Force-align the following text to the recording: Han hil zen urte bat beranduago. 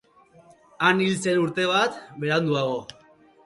Han 0.87 1.03
hil 1.03 1.13
zen 1.27 1.43
urte 1.43 1.67
bat 1.75 2.03
beranduago. 2.25 2.77